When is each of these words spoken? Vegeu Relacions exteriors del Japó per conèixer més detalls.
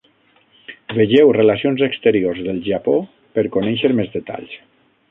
Vegeu 0.99 1.33
Relacions 1.37 1.85
exteriors 1.89 2.43
del 2.49 2.63
Japó 2.71 2.99
per 3.37 3.47
conèixer 3.59 3.95
més 4.01 4.13
detalls. 4.19 4.63